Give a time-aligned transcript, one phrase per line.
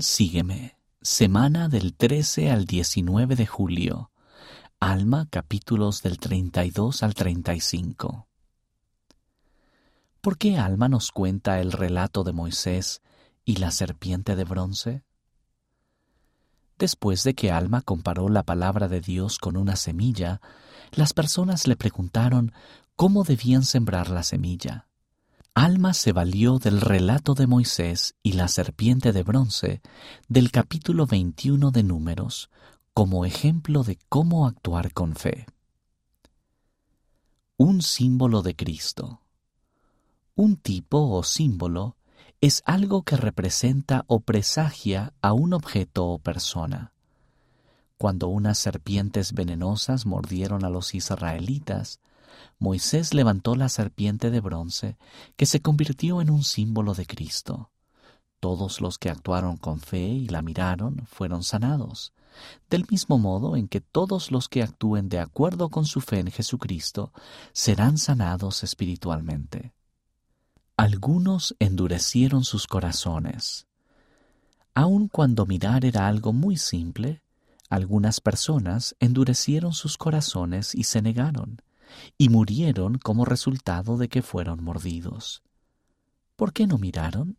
[0.00, 0.76] Sígueme.
[1.00, 4.10] Semana del 13 al 19 de julio.
[4.80, 8.26] Alma, capítulos del 32 al 35.
[10.20, 13.02] ¿Por qué Alma nos cuenta el relato de Moisés
[13.44, 15.04] y la serpiente de bronce?
[16.78, 20.40] Después de que Alma comparó la palabra de Dios con una semilla,
[20.92, 22.52] las personas le preguntaron
[22.96, 24.88] cómo debían sembrar la semilla.
[25.56, 29.82] Alma se valió del relato de Moisés y la serpiente de bronce
[30.26, 32.50] del capítulo 21 de Números
[32.92, 35.46] como ejemplo de cómo actuar con fe.
[37.56, 39.20] Un símbolo de Cristo.
[40.34, 41.96] Un tipo o símbolo
[42.40, 46.92] es algo que representa o presagia a un objeto o persona.
[47.96, 52.00] Cuando unas serpientes venenosas mordieron a los israelitas,
[52.58, 54.96] Moisés levantó la serpiente de bronce
[55.36, 57.70] que se convirtió en un símbolo de Cristo.
[58.40, 62.12] Todos los que actuaron con fe y la miraron fueron sanados,
[62.68, 66.30] del mismo modo en que todos los que actúen de acuerdo con su fe en
[66.30, 67.12] Jesucristo
[67.52, 69.72] serán sanados espiritualmente.
[70.76, 73.66] Algunos endurecieron sus corazones.
[74.74, 77.22] Aun cuando mirar era algo muy simple,
[77.70, 81.62] algunas personas endurecieron sus corazones y se negaron
[82.18, 85.42] y murieron como resultado de que fueron mordidos.
[86.36, 87.38] ¿Por qué no miraron?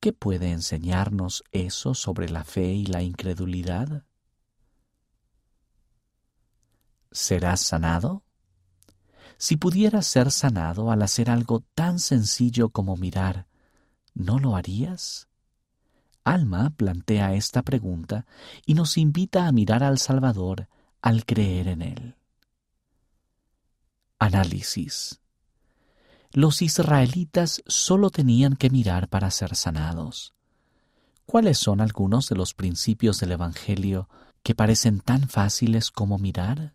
[0.00, 4.04] ¿Qué puede enseñarnos eso sobre la fe y la incredulidad?
[7.10, 8.22] ¿Serás sanado?
[9.36, 13.46] Si pudieras ser sanado al hacer algo tan sencillo como mirar,
[14.14, 15.28] ¿no lo harías?
[16.24, 18.26] Alma plantea esta pregunta
[18.66, 20.68] y nos invita a mirar al Salvador
[21.02, 22.19] al creer en Él.
[24.22, 25.18] Análisis.
[26.30, 30.34] Los israelitas solo tenían que mirar para ser sanados.
[31.24, 34.10] ¿Cuáles son algunos de los principios del Evangelio
[34.42, 36.74] que parecen tan fáciles como mirar?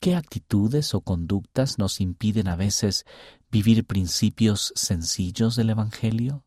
[0.00, 3.04] ¿Qué actitudes o conductas nos impiden a veces
[3.50, 6.44] vivir principios sencillos del Evangelio?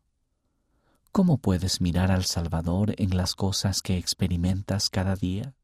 [1.12, 5.54] ¿Cómo puedes mirar al Salvador en las cosas que experimentas cada día?